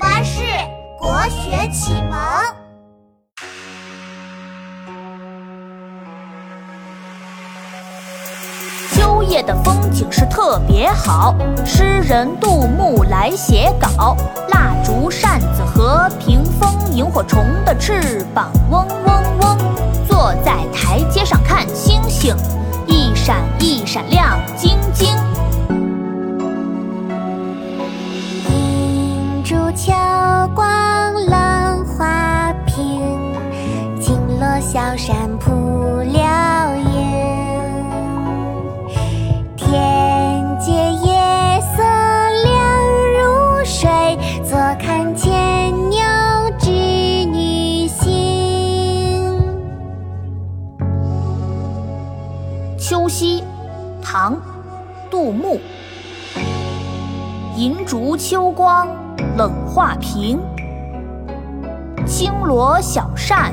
[0.00, 0.40] 巴士
[0.98, 2.18] 国学启蒙。
[8.94, 11.34] 秋夜的风景是特别好，
[11.66, 14.16] 诗人杜牧来写稿。
[14.48, 19.58] 蜡烛扇子和屏风，萤火虫的翅膀嗡嗡嗡。
[20.08, 22.34] 坐在台阶上看星星，
[22.86, 24.79] 一闪一闪亮晶
[34.72, 35.50] 小山扑
[35.98, 36.94] 流萤。
[39.56, 41.82] 天阶夜色
[42.44, 42.54] 凉
[43.18, 43.90] 如水，
[44.44, 45.98] 坐看牵牛
[46.56, 49.42] 织女星。
[52.78, 53.42] 秋夕，
[54.00, 54.36] 唐·
[55.10, 55.58] 杜牧。
[57.56, 58.86] 银烛秋光
[59.36, 60.38] 冷画屏，
[62.06, 63.52] 轻罗小扇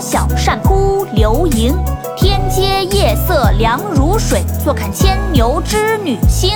[0.00, 1.74] 小扇扑流萤
[2.16, 6.50] 天阶夜色凉如水坐看牵牛织女星。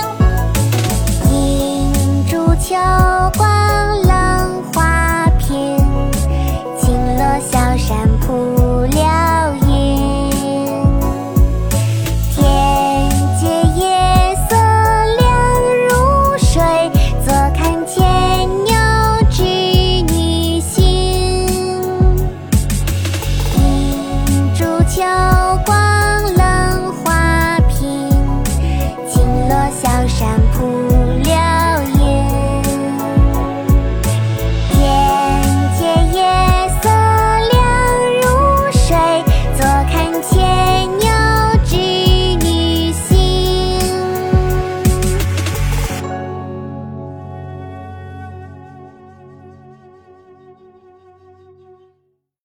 [1.31, 2.75] 映诸秋
[3.37, 4.00] 光